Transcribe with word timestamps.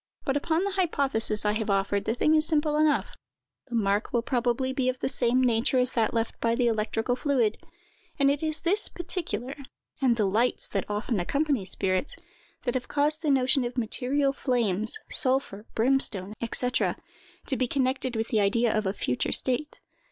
But, 0.25 0.35
upon 0.35 0.63
the 0.63 0.71
hypothesis 0.71 1.45
I 1.45 1.51
have 1.51 1.69
offered, 1.69 2.05
the 2.05 2.15
thing 2.15 2.33
is 2.33 2.47
simple 2.47 2.75
enough: 2.75 3.15
the 3.67 3.75
mark 3.75 4.11
will 4.11 4.23
probably 4.23 4.73
be 4.73 4.89
of 4.89 4.97
the 4.97 5.07
same 5.07 5.43
nature 5.43 5.77
as 5.77 5.91
that 5.91 6.11
left 6.11 6.41
by 6.41 6.55
the 6.55 6.65
electrical 6.65 7.15
fluid;—and 7.15 8.31
it 8.31 8.41
is 8.41 8.61
this 8.61 8.89
particular, 8.89 9.55
and 10.01 10.15
the 10.17 10.25
lights 10.25 10.67
that 10.69 10.89
often 10.89 11.19
accompany 11.19 11.65
spirits, 11.65 12.15
that 12.63 12.73
have 12.73 12.87
caused 12.87 13.21
the 13.21 13.29
notion 13.29 13.63
of 13.63 13.77
material 13.77 14.33
flames, 14.33 14.97
sulphur, 15.11 15.67
brimstone, 15.75 16.33
&c., 16.51 16.69
to 17.47 17.55
be 17.55 17.67
connected 17.67 18.15
with 18.15 18.29
the 18.29 18.39
idea 18.41 18.75
of 18.75 18.87
a 18.87 18.93
future 18.93 19.31
state. 19.31 19.79